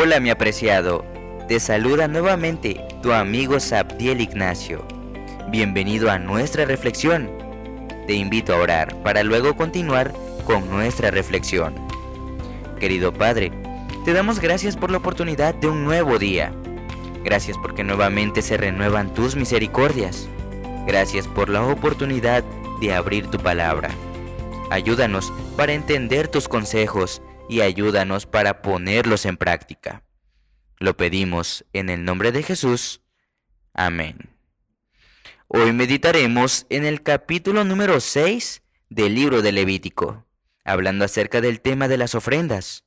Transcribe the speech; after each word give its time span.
Hola 0.00 0.20
mi 0.20 0.30
apreciado, 0.30 1.04
te 1.48 1.58
saluda 1.58 2.06
nuevamente 2.06 2.86
tu 3.02 3.12
amigo 3.12 3.58
Sabdiel 3.58 4.20
Ignacio. 4.20 4.86
Bienvenido 5.50 6.08
a 6.08 6.20
nuestra 6.20 6.64
reflexión. 6.66 7.28
Te 8.06 8.12
invito 8.12 8.54
a 8.54 8.58
orar 8.58 9.02
para 9.02 9.24
luego 9.24 9.56
continuar 9.56 10.12
con 10.44 10.70
nuestra 10.70 11.10
reflexión. 11.10 11.74
Querido 12.78 13.12
Padre, 13.12 13.50
te 14.04 14.12
damos 14.12 14.38
gracias 14.38 14.76
por 14.76 14.92
la 14.92 14.98
oportunidad 14.98 15.52
de 15.56 15.66
un 15.66 15.84
nuevo 15.84 16.16
día. 16.20 16.52
Gracias 17.24 17.56
porque 17.60 17.82
nuevamente 17.82 18.40
se 18.40 18.56
renuevan 18.56 19.12
tus 19.12 19.34
misericordias. 19.34 20.28
Gracias 20.86 21.26
por 21.26 21.48
la 21.48 21.66
oportunidad 21.66 22.44
de 22.80 22.94
abrir 22.94 23.26
tu 23.32 23.38
palabra. 23.38 23.90
Ayúdanos 24.70 25.32
para 25.56 25.72
entender 25.72 26.28
tus 26.28 26.46
consejos 26.46 27.20
y 27.48 27.62
ayúdanos 27.62 28.26
para 28.26 28.62
ponerlos 28.62 29.26
en 29.26 29.36
práctica. 29.36 30.02
Lo 30.78 30.96
pedimos 30.96 31.64
en 31.72 31.90
el 31.90 32.04
nombre 32.04 32.30
de 32.30 32.42
Jesús. 32.42 33.00
Amén. 33.72 34.30
Hoy 35.48 35.72
meditaremos 35.72 36.66
en 36.68 36.84
el 36.84 37.02
capítulo 37.02 37.64
número 37.64 38.00
6 38.00 38.62
del 38.90 39.14
libro 39.14 39.42
de 39.42 39.52
Levítico, 39.52 40.26
hablando 40.64 41.04
acerca 41.04 41.40
del 41.40 41.60
tema 41.60 41.88
de 41.88 41.96
las 41.98 42.14
ofrendas. 42.14 42.84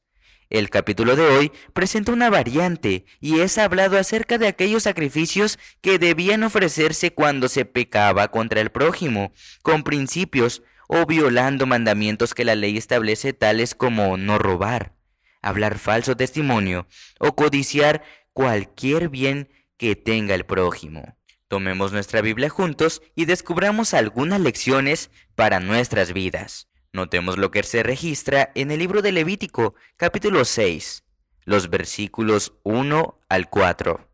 El 0.52 0.70
capítulo 0.70 1.16
de 1.16 1.24
hoy 1.24 1.52
presenta 1.74 2.12
una 2.12 2.30
variante 2.30 3.06
y 3.22 3.40
es 3.40 3.58
hablado 3.58 3.98
acerca 3.98 4.38
de 4.38 4.48
aquellos 4.48 4.84
sacrificios 4.84 5.58
que 5.82 5.98
debían 5.98 6.44
ofrecerse 6.44 7.14
cuando 7.14 7.48
se 7.48 7.64
pecaba 7.64 8.28
contra 8.28 8.60
el 8.60 8.70
prójimo, 8.70 9.32
con 9.64 9.84
principios 9.84 10.62
o 10.94 11.06
violando 11.06 11.66
mandamientos 11.66 12.34
que 12.34 12.44
la 12.44 12.54
ley 12.54 12.78
establece 12.78 13.32
tales 13.32 13.76
como 13.76 14.18
no 14.18 14.38
robar, 14.38 14.94
hablar 15.42 15.80
falso 15.80 16.18
testimonio 16.18 16.86
o 17.18 17.34
codiciar 17.34 18.04
cualquier 18.34 19.08
bien 19.08 19.50
que 19.78 19.96
tenga 19.96 20.36
el 20.36 20.46
prójimo. 20.46 21.18
Tomemos 21.48 21.94
nuestra 21.94 22.20
Biblia 22.20 22.50
juntos 22.50 23.02
y 23.16 23.24
descubramos 23.24 23.94
algunas 23.94 24.42
lecciones 24.42 25.12
para 25.34 25.62
nuestras 25.62 26.12
vidas. 26.12 26.68
Notemos 26.92 27.38
lo 27.38 27.52
que 27.52 27.64
se 27.64 27.84
registra 27.84 28.52
en 28.54 28.70
el 28.70 28.80
libro 28.80 29.02
de 29.02 29.14
Levítico, 29.14 29.76
capítulo 29.96 30.44
6, 30.44 31.06
los 31.46 31.70
versículos 31.70 32.54
1 32.64 33.22
al 33.30 33.50
4. 33.50 34.11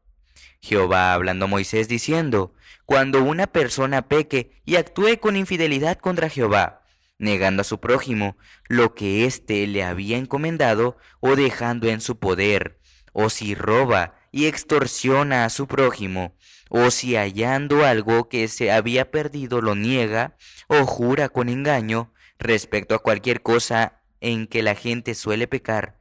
Jehová 0.62 1.14
hablando 1.14 1.46
a 1.46 1.48
Moisés 1.48 1.88
diciendo, 1.88 2.54
Cuando 2.86 3.24
una 3.24 3.48
persona 3.48 4.08
peque 4.08 4.52
y 4.66 4.76
actúe 4.76 5.20
con 5.20 5.36
infidelidad 5.36 5.98
contra 5.98 6.30
Jehová, 6.30 6.84
negando 7.18 7.62
a 7.62 7.66
su 7.66 7.80
prójimo 7.80 8.38
lo 8.68 8.94
que 8.94 9.26
éste 9.26 9.66
le 9.68 9.84
había 9.84 10.18
encomendado 10.18 10.98
o 11.20 11.36
dejando 11.36 11.88
en 11.88 12.02
su 12.02 12.20
poder, 12.20 12.80
o 13.14 13.30
si 13.30 13.56
roba 13.56 14.16
y 14.32 14.46
extorsiona 14.46 15.46
a 15.46 15.50
su 15.50 15.68
prójimo, 15.68 16.36
o 16.70 16.92
si 16.92 17.16
hallando 17.16 17.86
algo 17.86 18.30
que 18.30 18.48
se 18.48 18.72
había 18.72 19.10
perdido 19.10 19.62
lo 19.62 19.76
niega, 19.76 20.36
o 20.68 20.86
jura 20.86 21.30
con 21.30 21.50
engaño 21.50 22.14
respecto 22.40 22.94
a 22.94 23.00
cualquier 23.00 23.42
cosa 23.42 24.02
en 24.22 24.48
que 24.48 24.62
la 24.62 24.76
gente 24.76 25.16
suele 25.16 25.48
pecar, 25.48 25.97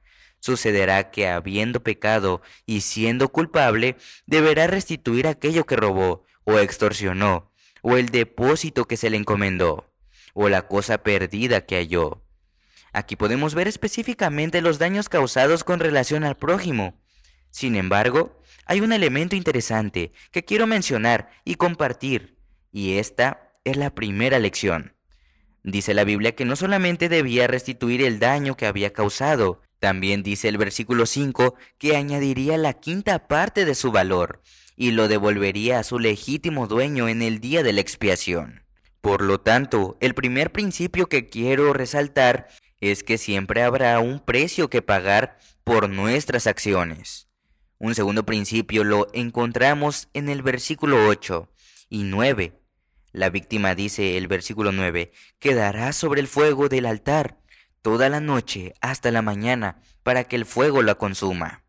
sucederá 0.47 1.11
que 1.11 1.29
habiendo 1.29 1.83
pecado 1.83 2.41
y 2.65 2.81
siendo 2.81 3.29
culpable, 3.29 3.97
deberá 4.27 4.67
restituir 4.67 5.27
aquello 5.27 5.67
que 5.67 5.77
robó 5.77 6.25
o 6.45 6.59
extorsionó, 6.59 7.53
o 7.83 7.97
el 7.97 8.07
depósito 8.09 8.87
que 8.87 8.97
se 8.97 9.11
le 9.11 9.17
encomendó, 9.17 9.93
o 10.33 10.49
la 10.49 10.69
cosa 10.69 10.99
perdida 10.99 11.67
que 11.67 11.77
halló. 11.77 12.23
Aquí 12.93 13.17
podemos 13.17 13.55
ver 13.55 13.69
específicamente 13.69 14.63
los 14.63 14.79
daños 14.79 15.09
causados 15.09 15.65
con 15.65 15.81
relación 15.81 16.25
al 16.25 16.37
prójimo. 16.37 16.99
Sin 17.51 17.77
embargo, 17.77 18.41
hay 18.65 18.81
un 18.81 18.93
elemento 18.93 19.37
interesante 19.37 20.13
que 20.31 20.45
quiero 20.45 20.67
mencionar 20.67 21.31
y 21.45 21.57
compartir, 21.57 22.39
y 22.73 22.99
esta 22.99 23.53
es 23.65 23.77
la 23.77 23.95
primera 23.95 24.39
lección. 24.39 24.95
Dice 25.65 25.95
la 25.95 26.05
Biblia 26.05 26.37
que 26.37 26.45
no 26.45 26.55
solamente 26.55 27.09
debía 27.09 27.49
restituir 27.49 28.01
el 28.03 28.21
daño 28.21 28.57
que 28.57 28.67
había 28.67 28.93
causado, 28.93 29.63
también 29.79 30.23
dice 30.23 30.49
el 30.49 30.59
versículo 30.59 31.07
5 31.07 31.55
que 31.79 31.97
añadiría 31.97 32.57
la 32.57 32.75
quinta 32.75 33.29
parte 33.29 33.65
de 33.65 33.75
su 33.75 33.93
valor 33.93 34.43
y 34.77 34.91
lo 34.91 35.09
devolvería 35.09 35.79
a 35.79 35.85
su 35.85 35.99
legítimo 35.99 36.67
dueño 36.67 37.09
en 37.09 37.23
el 37.23 37.41
día 37.41 37.63
de 37.63 37.73
la 37.73 37.81
expiación. 37.81 38.63
Por 39.01 39.23
lo 39.23 39.41
tanto, 39.41 39.97
el 40.01 40.15
primer 40.15 40.53
principio 40.53 41.09
que 41.09 41.29
quiero 41.29 41.73
resaltar 41.73 42.49
es 42.81 43.03
que 43.03 43.19
siempre 43.19 43.63
habrá 43.63 43.99
un 44.01 44.21
precio 44.21 44.69
que 44.69 44.83
pagar 44.83 45.39
por 45.65 45.89
nuestras 45.89 46.47
acciones. 46.47 47.29
Un 47.79 47.95
segundo 47.95 48.25
principio 48.25 48.85
lo 48.85 49.09
encontramos 49.13 50.09
en 50.15 50.29
el 50.29 50.43
versículo 50.43 51.07
8 51.09 51.49
y 51.89 52.05
9. 52.05 52.59
La 53.13 53.31
víctima 53.31 53.75
dice 53.75 54.17
el 54.17 54.29
versículo 54.29 54.73
9, 54.73 55.13
quedará 55.39 55.93
sobre 55.93 56.21
el 56.21 56.27
fuego 56.27 56.69
del 56.69 56.87
altar 56.87 57.39
toda 57.87 58.09
la 58.09 58.19
noche 58.19 58.75
hasta 58.81 59.13
la 59.13 59.23
mañana 59.23 59.81
para 60.03 60.25
que 60.25 60.35
el 60.35 60.45
fuego 60.45 60.83
la 60.83 60.97
consuma. 60.97 61.63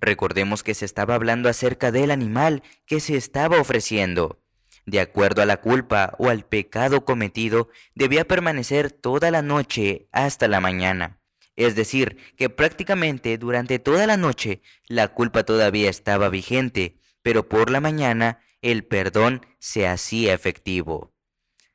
Recordemos 0.00 0.64
que 0.64 0.74
se 0.74 0.84
estaba 0.84 1.14
hablando 1.14 1.48
acerca 1.48 1.92
del 1.92 2.10
animal 2.10 2.64
que 2.86 2.98
se 2.98 3.14
estaba 3.14 3.60
ofreciendo. 3.60 4.42
De 4.84 4.98
acuerdo 4.98 5.42
a 5.42 5.46
la 5.46 5.58
culpa 5.58 6.16
o 6.18 6.28
al 6.28 6.44
pecado 6.44 7.04
cometido, 7.04 7.68
debía 7.94 8.26
permanecer 8.26 8.90
toda 8.90 9.30
la 9.30 9.42
noche 9.42 10.08
hasta 10.10 10.48
la 10.48 10.58
mañana. 10.58 11.20
Es 11.54 11.76
decir, 11.76 12.16
que 12.36 12.50
prácticamente 12.50 13.38
durante 13.38 13.78
toda 13.78 14.08
la 14.08 14.16
noche 14.16 14.62
la 14.88 15.06
culpa 15.06 15.44
todavía 15.44 15.88
estaba 15.88 16.30
vigente, 16.30 16.98
pero 17.22 17.48
por 17.48 17.70
la 17.70 17.80
mañana 17.80 18.40
el 18.60 18.84
perdón 18.84 19.46
se 19.60 19.86
hacía 19.86 20.34
efectivo. 20.34 21.14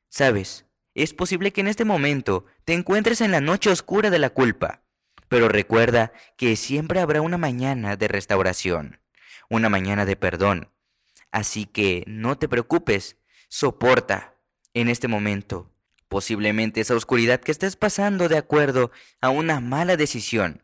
Sabes, 0.09 0.65
es 0.95 1.13
posible 1.13 1.51
que 1.51 1.61
en 1.61 1.67
este 1.67 1.85
momento 1.85 2.45
te 2.63 2.73
encuentres 2.73 3.22
en 3.22 3.31
la 3.31 3.41
noche 3.41 3.69
oscura 3.69 4.09
de 4.09 4.19
la 4.19 4.31
culpa, 4.31 4.81
pero 5.28 5.50
recuerda 5.50 6.13
que 6.38 6.56
siempre 6.56 7.00
habrá 7.00 7.22
una 7.22 7.38
mañana 7.38 7.97
de 7.97 8.07
restauración, 8.07 9.00
una 9.50 9.69
mañana 9.69 10.06
de 10.06 10.16
perdón. 10.16 10.72
Así 11.31 11.66
que 11.66 12.03
no 12.07 12.38
te 12.38 12.47
preocupes, 12.47 13.17
soporta 13.50 14.35
en 14.73 14.88
este 14.88 15.07
momento 15.07 15.75
posiblemente 16.07 16.81
esa 16.81 16.95
oscuridad 16.95 17.41
que 17.41 17.51
estés 17.51 17.75
pasando 17.75 18.29
de 18.29 18.38
acuerdo 18.38 18.91
a 19.19 19.29
una 19.29 19.59
mala 19.59 19.97
decisión. 19.97 20.63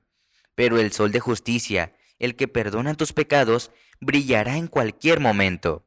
Pero 0.56 0.80
el 0.80 0.94
sol 0.94 1.12
de 1.12 1.20
justicia, 1.20 1.94
el 2.20 2.36
que 2.36 2.48
perdona 2.48 2.94
tus 2.94 3.12
pecados, 3.12 3.72
brillará 4.00 4.56
en 4.56 4.68
cualquier 4.68 5.20
momento. 5.20 5.86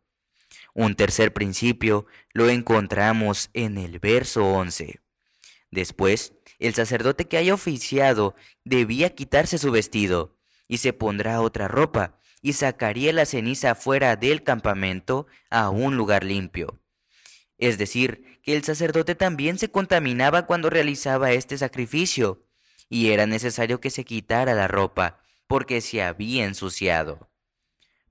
Un 0.75 0.97
tercer 0.97 1.33
principio 1.33 2.07
lo 2.33 2.51
encontramos 2.51 3.49
en 3.55 3.79
el 3.79 4.01
verso 4.01 4.45
11. 4.45 5.01
Después, 5.71 6.33
el 6.59 6.75
sacerdote 6.75 7.27
que 7.27 7.37
haya 7.37 7.55
oficiado 7.55 8.35
debía 8.65 9.15
quitarse 9.15 9.59
su 9.59 9.71
vestido 9.71 10.37
y 10.67 10.79
se 10.79 10.93
pondrá 10.93 11.41
otra 11.41 11.69
ropa 11.69 12.19
y 12.43 12.55
sacaría 12.55 13.13
la 13.13 13.25
ceniza 13.25 13.75
fuera 13.75 14.17
del 14.17 14.43
campamento 14.43 15.27
a 15.49 15.71
un 15.71 15.97
lugar 15.97 16.25
limpio. 16.25 16.81
Es 17.57 17.79
decir, 17.79 18.41
que 18.43 18.55
el 18.55 18.65
sacerdote 18.65 19.15
también 19.15 19.59
se 19.59 19.71
contaminaba 19.71 20.47
cuando 20.47 20.71
realizaba 20.71 21.33
este 21.33 21.57
sacrificio, 21.57 22.47
y 22.89 23.11
era 23.11 23.27
necesario 23.27 23.81
que 23.81 23.91
se 23.91 24.05
quitara 24.05 24.55
la 24.55 24.69
ropa, 24.69 25.23
porque 25.47 25.81
se 25.81 26.03
había 26.03 26.45
ensuciado. 26.45 27.31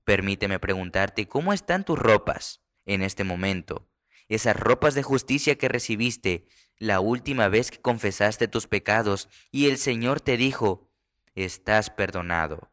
Permíteme 0.04 0.58
preguntarte 0.58 1.26
cómo 1.28 1.52
están 1.52 1.84
tus 1.84 1.98
ropas 1.98 2.62
en 2.84 3.02
este 3.02 3.24
momento, 3.24 3.88
esas 4.28 4.56
ropas 4.56 4.94
de 4.94 5.02
justicia 5.02 5.56
que 5.56 5.68
recibiste 5.68 6.46
la 6.78 7.00
última 7.00 7.48
vez 7.48 7.70
que 7.70 7.80
confesaste 7.80 8.48
tus 8.48 8.66
pecados 8.66 9.28
y 9.50 9.68
el 9.68 9.78
Señor 9.78 10.20
te 10.20 10.36
dijo, 10.36 10.90
estás 11.34 11.90
perdonado. 11.90 12.72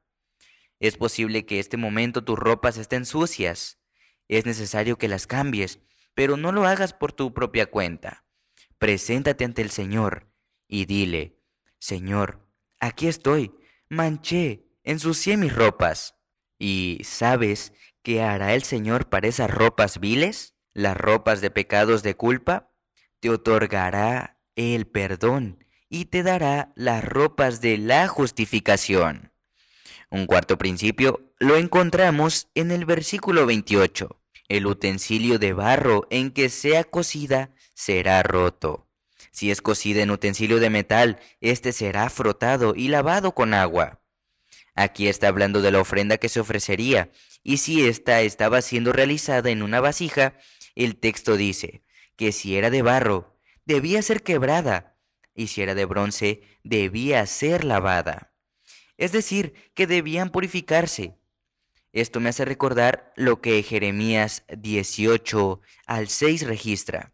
Es 0.80 0.98
posible 0.98 1.46
que 1.46 1.60
este 1.60 1.78
momento 1.78 2.24
tus 2.24 2.40
ropas 2.40 2.78
estén 2.78 3.06
sucias. 3.06 3.80
Es 4.28 4.46
necesario 4.46 4.98
que 4.98 5.08
las 5.08 5.28
cambies, 5.28 5.80
pero 6.16 6.38
no 6.38 6.52
lo 6.52 6.66
hagas 6.66 6.94
por 6.94 7.14
tu 7.14 7.34
propia 7.34 7.68
cuenta. 7.68 8.26
Preséntate 8.80 9.46
ante 9.46 9.62
el 9.62 9.70
Señor 9.70 10.32
y 10.68 10.86
dile, 10.86 11.38
Señor, 11.78 12.50
aquí 12.80 13.08
estoy, 13.08 13.54
manché, 13.90 14.66
ensucié 14.84 15.38
mis 15.38 15.54
ropas. 15.54 16.16
¿Y 16.64 17.00
sabes 17.04 17.74
qué 18.04 18.22
hará 18.22 18.54
el 18.54 18.62
Señor 18.62 19.10
para 19.10 19.28
esas 19.28 19.50
ropas 19.50 20.00
viles? 20.00 20.54
Las 20.76 20.96
ropas 20.96 21.42
de 21.42 21.50
pecados 21.50 22.04
de 22.04 22.16
culpa. 22.16 22.70
Te 23.20 23.32
otorgará 23.32 24.38
el 24.56 24.86
perdón 24.86 25.66
y 25.90 26.06
te 26.06 26.22
dará 26.22 26.72
las 26.76 27.04
ropas 27.04 27.62
de 27.62 27.80
la 27.80 28.08
justificación. 28.08 29.34
Un 30.12 30.28
cuarto 30.28 30.60
principio 30.60 31.34
lo 31.40 31.58
encontramos 31.58 32.48
en 32.54 32.70
el 32.70 32.86
versículo 32.86 33.48
28. 33.48 34.22
El 34.48 34.68
utensilio 34.68 35.40
de 35.40 35.54
barro 35.54 36.06
en 36.12 36.30
que 36.30 36.50
sea 36.50 36.84
cocida 36.84 37.56
será 37.74 38.22
roto. 38.22 38.88
Si 39.32 39.50
es 39.50 39.64
cocida 39.64 40.04
en 40.04 40.12
utensilio 40.12 40.60
de 40.60 40.70
metal, 40.70 41.20
éste 41.40 41.72
será 41.72 42.08
frotado 42.12 42.76
y 42.76 42.90
lavado 42.90 43.34
con 43.34 43.56
agua 43.56 44.01
Aquí 44.76 45.08
está 45.08 45.28
hablando 45.28 45.62
de 45.62 45.72
la 45.72 45.82
ofrenda 45.82 46.18
que 46.18 46.30
se 46.30 46.40
ofrecería, 46.40 47.12
y 47.44 47.58
si 47.58 47.86
ésta 47.86 48.22
estaba 48.22 48.62
siendo 48.62 48.94
realizada 48.94 49.50
en 49.50 49.64
una 49.64 49.82
vasija, 49.82 50.38
el 50.76 50.96
texto 50.96 51.36
dice 51.38 51.84
que 52.16 52.32
si 52.32 52.56
era 52.56 52.70
de 52.70 52.82
barro, 52.82 53.38
debía 53.66 54.02
ser 54.02 54.24
quebrada, 54.24 54.98
y 55.36 55.48
si 55.48 55.62
era 55.62 55.76
de 55.76 55.86
bronce, 55.86 56.42
debía 56.64 57.26
ser 57.26 57.64
lavada. 57.64 58.34
Es 58.98 59.12
decir, 59.12 59.54
que 59.74 59.88
debían 59.88 60.30
purificarse. 60.30 61.16
Esto 61.94 62.20
me 62.20 62.30
hace 62.30 62.46
recordar 62.46 63.12
lo 63.16 63.42
que 63.42 63.64
Jeremías 63.64 64.44
18 64.56 65.62
al 65.88 66.08
6 66.08 66.48
registra, 66.48 67.12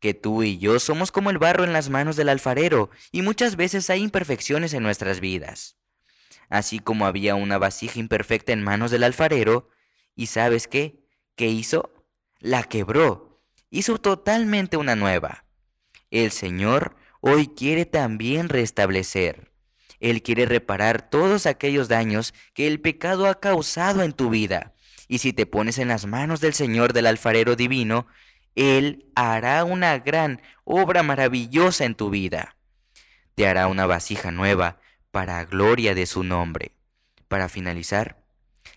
que 0.00 0.14
tú 0.14 0.42
y 0.42 0.58
yo 0.58 0.78
somos 0.78 1.12
como 1.12 1.30
el 1.30 1.38
barro 1.38 1.64
en 1.64 1.72
las 1.72 1.90
manos 1.90 2.16
del 2.16 2.28
alfarero, 2.28 2.90
y 3.12 3.22
muchas 3.22 3.56
veces 3.56 3.90
hay 3.90 4.02
imperfecciones 4.02 4.72
en 4.72 4.82
nuestras 4.82 5.20
vidas. 5.20 5.76
Así 6.48 6.78
como 6.78 7.06
había 7.06 7.34
una 7.34 7.58
vasija 7.58 7.98
imperfecta 7.98 8.52
en 8.52 8.62
manos 8.62 8.90
del 8.90 9.04
alfarero, 9.04 9.68
¿y 10.14 10.26
sabes 10.26 10.68
qué? 10.68 11.04
¿Qué 11.34 11.48
hizo? 11.48 11.92
La 12.38 12.62
quebró, 12.62 13.42
hizo 13.70 13.98
totalmente 13.98 14.76
una 14.76 14.94
nueva. 14.96 15.44
El 16.10 16.30
Señor 16.30 16.96
hoy 17.20 17.48
quiere 17.48 17.84
también 17.84 18.48
restablecer. 18.48 19.50
Él 19.98 20.22
quiere 20.22 20.46
reparar 20.46 21.10
todos 21.10 21.46
aquellos 21.46 21.88
daños 21.88 22.34
que 22.54 22.66
el 22.66 22.80
pecado 22.80 23.26
ha 23.26 23.40
causado 23.40 24.02
en 24.02 24.12
tu 24.12 24.30
vida. 24.30 24.74
Y 25.08 25.18
si 25.18 25.32
te 25.32 25.46
pones 25.46 25.78
en 25.78 25.88
las 25.88 26.06
manos 26.06 26.40
del 26.40 26.54
Señor 26.54 26.92
del 26.92 27.06
alfarero 27.06 27.56
divino, 27.56 28.06
Él 28.54 29.06
hará 29.14 29.64
una 29.64 29.98
gran 29.98 30.42
obra 30.64 31.02
maravillosa 31.02 31.84
en 31.84 31.94
tu 31.94 32.10
vida. 32.10 32.56
Te 33.34 33.46
hará 33.46 33.68
una 33.68 33.86
vasija 33.86 34.30
nueva 34.30 34.78
para 35.16 35.46
gloria 35.46 35.94
de 35.94 36.04
su 36.04 36.24
nombre. 36.24 36.72
Para 37.26 37.48
finalizar, 37.48 38.22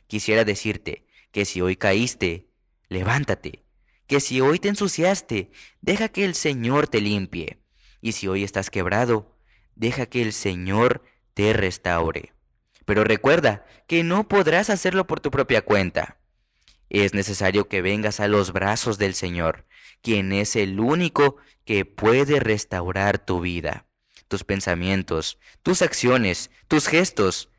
quisiera 0.07 0.45
decirte 0.45 1.05
que 1.33 1.43
si 1.43 1.59
hoy 1.59 1.75
caíste, 1.75 2.47
levántate, 2.87 3.65
que 4.07 4.21
si 4.21 4.39
hoy 4.39 4.57
te 4.57 4.69
ensuciaste, 4.69 5.51
deja 5.81 6.07
que 6.07 6.23
el 6.23 6.35
Señor 6.35 6.87
te 6.87 7.01
limpie, 7.01 7.59
y 7.99 8.13
si 8.13 8.29
hoy 8.29 8.45
estás 8.45 8.69
quebrado, 8.69 9.35
deja 9.75 10.05
que 10.05 10.21
el 10.21 10.31
Señor 10.31 11.03
te 11.33 11.51
restaure. 11.51 12.31
Pero 12.85 13.03
recuerda 13.03 13.65
que 13.85 14.05
no 14.05 14.29
podrás 14.29 14.69
hacerlo 14.69 15.07
por 15.07 15.19
tu 15.19 15.31
propia 15.31 15.61
cuenta. 15.61 16.19
Es 16.89 17.13
necesario 17.13 17.67
que 17.67 17.81
vengas 17.81 18.21
a 18.21 18.29
los 18.29 18.53
brazos 18.53 18.97
del 18.97 19.13
Señor, 19.13 19.65
quien 20.01 20.31
es 20.31 20.55
el 20.55 20.79
único 20.79 21.35
que 21.65 21.83
puede 21.83 22.39
restaurar 22.39 23.19
tu 23.19 23.41
vida 23.41 23.88
tus 24.29 24.45
pensamientos, 24.45 25.37
tus 25.61 25.81
acciones, 25.81 26.51
tus 26.69 26.87
gestos, 26.87 27.49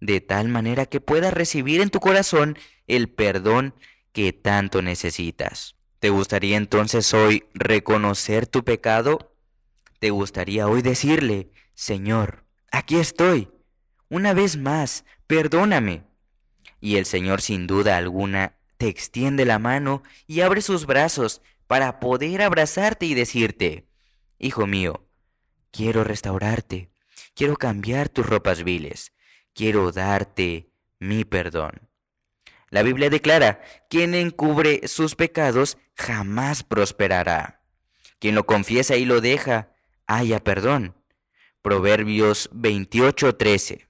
de 0.00 0.22
tal 0.22 0.48
manera 0.48 0.86
que 0.86 1.00
puedas 1.00 1.34
recibir 1.34 1.82
en 1.82 1.90
tu 1.90 2.00
corazón 2.00 2.56
el 2.86 3.10
perdón 3.10 3.74
que 4.12 4.32
tanto 4.32 4.80
necesitas. 4.80 5.76
¿Te 5.98 6.08
gustaría 6.08 6.56
entonces 6.56 7.12
hoy 7.12 7.44
reconocer 7.52 8.46
tu 8.46 8.64
pecado? 8.64 9.34
¿Te 9.98 10.08
gustaría 10.08 10.66
hoy 10.66 10.80
decirle, 10.80 11.50
Señor, 11.74 12.46
aquí 12.72 12.96
estoy, 12.96 13.50
una 14.08 14.32
vez 14.32 14.56
más, 14.56 15.04
perdóname? 15.26 16.04
Y 16.80 16.96
el 16.96 17.04
Señor 17.04 17.42
sin 17.42 17.66
duda 17.66 17.98
alguna 17.98 18.54
te 18.78 18.88
extiende 18.88 19.44
la 19.44 19.58
mano 19.58 20.02
y 20.26 20.40
abre 20.40 20.62
sus 20.62 20.86
brazos 20.86 21.42
para 21.66 22.00
poder 22.00 22.40
abrazarte 22.40 23.04
y 23.04 23.12
decirte, 23.12 23.86
Hijo 24.38 24.66
mío, 24.66 25.04
Quiero 25.70 26.04
restaurarte, 26.04 26.90
quiero 27.34 27.56
cambiar 27.56 28.08
tus 28.08 28.26
ropas 28.26 28.64
viles, 28.64 29.12
quiero 29.54 29.92
darte 29.92 30.70
mi 30.98 31.24
perdón. 31.24 31.88
La 32.70 32.82
Biblia 32.82 33.10
declara, 33.10 33.60
quien 33.88 34.14
encubre 34.14 34.86
sus 34.86 35.16
pecados 35.16 35.76
jamás 35.96 36.62
prosperará. 36.62 37.62
Quien 38.18 38.34
lo 38.34 38.46
confiesa 38.46 38.96
y 38.96 39.04
lo 39.04 39.20
deja, 39.20 39.74
haya 40.06 40.42
perdón. 40.44 40.96
Proverbios 41.62 42.48
28:13. 42.52 43.88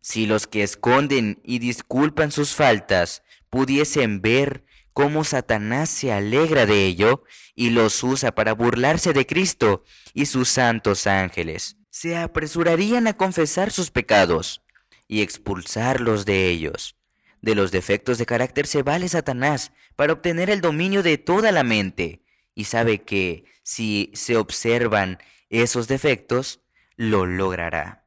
Si 0.00 0.26
los 0.26 0.46
que 0.46 0.62
esconden 0.62 1.40
y 1.44 1.58
disculpan 1.60 2.32
sus 2.32 2.54
faltas 2.54 3.22
pudiesen 3.50 4.20
ver 4.20 4.64
cómo 4.92 5.24
Satanás 5.24 5.90
se 5.90 6.12
alegra 6.12 6.66
de 6.66 6.86
ello 6.86 7.24
y 7.54 7.70
los 7.70 8.02
usa 8.02 8.34
para 8.34 8.52
burlarse 8.52 9.12
de 9.12 9.26
Cristo 9.26 9.84
y 10.14 10.26
sus 10.26 10.48
santos 10.48 11.06
ángeles. 11.06 11.76
Se 11.90 12.16
apresurarían 12.16 13.06
a 13.06 13.16
confesar 13.16 13.70
sus 13.70 13.90
pecados 13.90 14.62
y 15.08 15.22
expulsarlos 15.22 16.24
de 16.24 16.48
ellos. 16.48 16.96
De 17.40 17.54
los 17.54 17.72
defectos 17.72 18.18
de 18.18 18.26
carácter 18.26 18.66
se 18.66 18.82
vale 18.82 19.08
Satanás 19.08 19.72
para 19.96 20.12
obtener 20.12 20.48
el 20.48 20.60
dominio 20.60 21.02
de 21.02 21.18
toda 21.18 21.52
la 21.52 21.64
mente 21.64 22.22
y 22.54 22.64
sabe 22.64 23.02
que 23.02 23.44
si 23.62 24.10
se 24.14 24.36
observan 24.36 25.18
esos 25.50 25.88
defectos, 25.88 26.60
lo 26.96 27.26
logrará. 27.26 28.01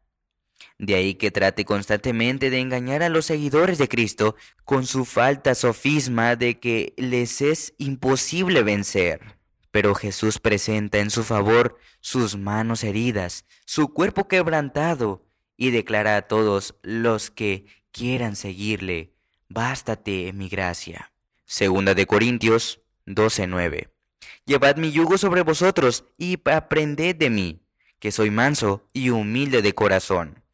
De 0.78 0.96
ahí 0.96 1.16
que 1.16 1.32
trate 1.32 1.64
constantemente 1.64 2.50
de 2.50 2.60
engañar 2.60 3.02
a 3.02 3.10
los 3.10 3.26
seguidores 3.26 3.78
de 3.78 3.88
Cristo 3.88 4.36
con 4.66 4.86
su 4.86 5.06
falta 5.06 5.56
sofisma 5.56 6.36
de 6.36 6.60
que 6.60 6.94
les 6.98 7.42
es 7.42 7.74
imposible 7.78 8.62
vencer. 8.62 9.38
Pero 9.72 9.96
Jesús 9.96 10.40
presenta 10.40 11.00
en 11.00 11.12
su 11.12 11.24
favor 11.24 11.78
sus 12.02 12.36
manos 12.38 12.84
heridas, 12.84 13.46
su 13.66 13.94
cuerpo 13.94 14.28
quebrantado, 14.28 15.26
y 15.58 15.72
declara 15.72 16.18
a 16.18 16.24
todos 16.24 16.76
los 16.82 17.32
que 17.32 17.66
quieran 17.92 18.36
seguirle, 18.36 19.14
bástate 19.48 20.34
mi 20.34 20.50
gracia. 20.50 21.14
Segunda 21.46 21.94
de 21.94 22.06
Corintios 22.06 22.82
12:9. 23.06 23.88
Llevad 24.46 24.76
mi 24.76 24.92
yugo 24.92 25.18
sobre 25.18 25.42
vosotros 25.42 26.04
y 26.18 26.38
aprended 26.44 27.16
de 27.16 27.30
mí, 27.30 27.62
que 28.00 28.12
soy 28.12 28.32
manso 28.32 28.86
y 28.92 29.12
humilde 29.12 29.62
de 29.62 29.74
corazón 29.74 30.45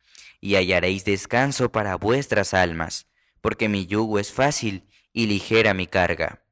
y 0.42 0.56
hallaréis 0.56 1.06
descanso 1.06 1.72
para 1.72 1.96
vuestras 1.96 2.54
almas, 2.56 3.08
porque 3.40 3.70
mi 3.70 3.86
yugo 3.86 4.20
es 4.20 4.34
fácil 4.34 4.88
y 5.14 5.28
ligera 5.28 5.74
mi 5.76 5.86
carga. 5.88 6.44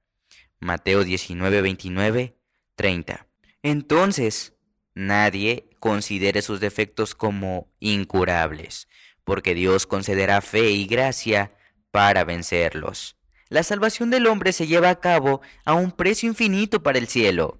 Mateo 0.59 1.03
19, 1.03 1.61
29, 1.61 2.37
30. 2.75 3.27
Entonces, 3.63 4.53
nadie 4.93 5.69
considere 5.79 6.41
sus 6.41 6.59
defectos 6.59 7.15
como 7.15 7.73
incurables, 7.79 8.87
porque 9.23 9.55
Dios 9.55 9.87
concederá 9.87 10.41
fe 10.41 10.69
y 10.69 10.85
gracia 10.85 11.53
para 11.91 12.23
vencerlos. 12.23 13.17
La 13.49 13.63
salvación 13.63 14.11
del 14.11 14.27
hombre 14.27 14.53
se 14.53 14.67
lleva 14.67 14.91
a 14.91 14.99
cabo 14.99 15.41
a 15.65 15.73
un 15.73 15.91
precio 15.91 16.29
infinito 16.29 16.83
para 16.83 16.99
el 16.99 17.07
cielo. 17.07 17.59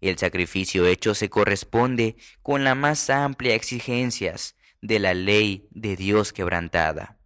El 0.00 0.18
sacrificio 0.18 0.86
hecho 0.86 1.14
se 1.14 1.30
corresponde 1.30 2.16
con 2.42 2.64
las 2.64 2.76
más 2.76 3.08
amplias 3.08 3.54
exigencias 3.54 4.56
de 4.82 4.98
la 4.98 5.14
ley 5.14 5.66
de 5.70 5.96
Dios 5.96 6.32
quebrantada. 6.32 7.16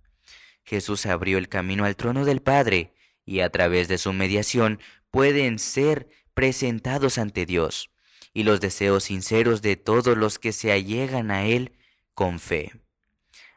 Jesús 0.64 1.06
abrió 1.06 1.38
el 1.38 1.48
camino 1.48 1.84
al 1.84 1.96
trono 1.96 2.24
del 2.24 2.42
Padre 2.42 2.92
y 3.24 3.40
a 3.40 3.50
través 3.50 3.88
de 3.88 3.98
su 3.98 4.12
mediación 4.12 4.78
pueden 5.10 5.58
ser 5.58 6.08
presentados 6.34 7.18
ante 7.18 7.46
Dios 7.46 7.90
y 8.34 8.44
los 8.44 8.60
deseos 8.60 9.04
sinceros 9.04 9.62
de 9.62 9.76
todos 9.76 10.16
los 10.16 10.38
que 10.38 10.52
se 10.52 10.70
allegan 10.70 11.30
a 11.30 11.46
Él 11.46 11.72
con 12.14 12.38
fe. 12.38 12.72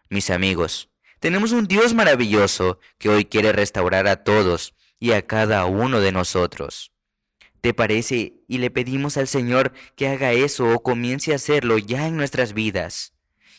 Mis 0.10 0.30
amigos, 0.30 0.90
tenemos 1.20 1.52
un 1.52 1.68
Dios 1.68 1.94
maravilloso 1.94 2.80
que 2.98 3.10
hoy 3.10 3.26
quiere 3.26 3.52
restaurar 3.52 4.08
a 4.08 4.24
todos 4.24 4.74
y 5.00 5.12
a 5.12 5.28
cada 5.28 5.66
uno 5.66 6.00
de 6.00 6.14
nosotros. 6.14 6.94
¿Te 7.62 7.74
parece? 7.74 8.36
Y 8.48 8.60
le 8.60 8.72
pedimos 8.72 9.18
al 9.18 9.28
Señor 9.28 9.74
que 9.98 10.08
haga 10.08 10.32
eso 10.32 10.74
o 10.74 10.82
comience 10.82 11.34
a 11.34 11.36
hacerlo 11.36 11.78
ya 11.78 12.08
en 12.08 12.16
nuestras 12.16 12.54
vidas. 12.54 13.14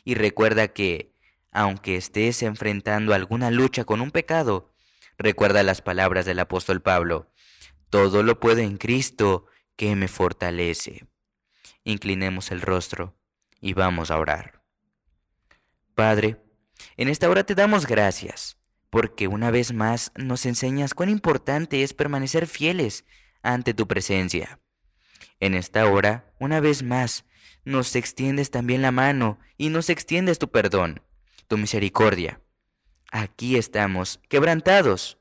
Y 0.04 0.14
recuerda 0.14 0.68
que, 0.68 1.14
aunque 1.52 1.96
estés 1.96 2.42
enfrentando 2.42 3.14
alguna 3.14 3.50
lucha 3.50 3.84
con 3.84 4.00
un 4.00 4.10
pecado, 4.10 4.72
recuerda 5.18 5.62
las 5.62 5.82
palabras 5.82 6.24
del 6.26 6.38
apóstol 6.38 6.80
Pablo, 6.80 7.30
todo 7.90 8.22
lo 8.22 8.40
puedo 8.40 8.60
en 8.60 8.76
Cristo 8.76 9.46
que 9.76 9.94
me 9.96 10.08
fortalece. 10.08 11.06
Inclinemos 11.84 12.50
el 12.50 12.60
rostro 12.60 13.16
y 13.60 13.74
vamos 13.74 14.10
a 14.10 14.18
orar. 14.18 14.62
Padre, 15.94 16.40
en 16.96 17.08
esta 17.08 17.28
hora 17.28 17.44
te 17.44 17.54
damos 17.54 17.86
gracias, 17.86 18.58
porque 18.90 19.28
una 19.28 19.50
vez 19.50 19.72
más 19.72 20.12
nos 20.16 20.46
enseñas 20.46 20.94
cuán 20.94 21.10
importante 21.10 21.82
es 21.82 21.94
permanecer 21.94 22.46
fieles 22.46 23.04
ante 23.42 23.74
tu 23.74 23.86
presencia. 23.86 24.60
En 25.40 25.54
esta 25.54 25.90
hora, 25.90 26.32
una 26.38 26.60
vez 26.60 26.82
más, 26.82 27.24
nos 27.64 27.94
extiendes 27.96 28.50
también 28.50 28.82
la 28.82 28.92
mano 28.92 29.38
y 29.56 29.68
nos 29.68 29.90
extiendes 29.90 30.38
tu 30.38 30.50
perdón, 30.50 31.02
tu 31.48 31.58
misericordia. 31.58 32.40
Aquí 33.10 33.56
estamos, 33.56 34.20
quebrantados. 34.28 35.18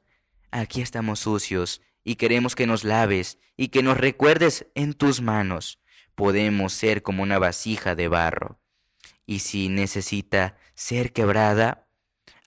Aquí 0.51 0.81
estamos 0.81 1.19
sucios 1.19 1.81
y 2.03 2.15
queremos 2.15 2.55
que 2.55 2.67
nos 2.67 2.83
laves 2.83 3.37
y 3.57 3.69
que 3.69 3.83
nos 3.83 3.97
recuerdes 3.97 4.67
en 4.75 4.93
tus 4.93 5.21
manos. 5.21 5.79
Podemos 6.15 6.73
ser 6.73 7.03
como 7.03 7.23
una 7.23 7.39
vasija 7.39 7.95
de 7.95 8.07
barro. 8.07 8.59
Y 9.25 9.39
si 9.39 9.69
necesita 9.69 10.57
ser 10.73 11.13
quebrada, 11.13 11.87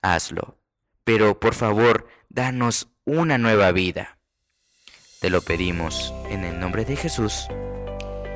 hazlo. 0.01 0.59
Pero 1.03 1.39
por 1.39 1.55
favor, 1.55 2.07
danos 2.29 2.89
una 3.05 3.37
nueva 3.37 3.71
vida. 3.71 4.17
Te 5.19 5.29
lo 5.29 5.41
pedimos 5.41 6.13
en 6.29 6.43
el 6.43 6.59
nombre 6.59 6.83
de 6.83 6.97
Jesús. 6.97 7.47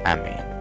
Amén. 0.06 0.57